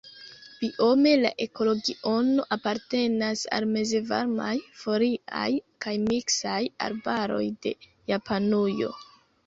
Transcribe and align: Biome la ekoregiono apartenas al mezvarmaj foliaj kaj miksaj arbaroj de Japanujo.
Biome 0.61 1.11
la 1.25 1.31
ekoregiono 1.45 2.47
apartenas 2.57 3.45
al 3.59 3.69
mezvarmaj 3.75 4.57
foliaj 4.83 5.47
kaj 5.87 5.97
miksaj 6.11 6.59
arbaroj 6.91 7.47
de 7.67 7.79
Japanujo. 8.17 8.95